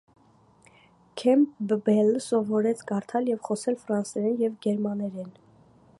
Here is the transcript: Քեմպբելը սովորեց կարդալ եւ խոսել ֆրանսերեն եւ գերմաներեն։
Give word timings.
Քեմպբելը 1.21 2.23
սովորեց 2.29 2.81
կարդալ 2.93 3.29
եւ 3.33 3.45
խոսել 3.49 3.79
ֆրանսերեն 3.85 4.37
եւ 4.47 4.57
գերմաներեն։ 4.67 5.33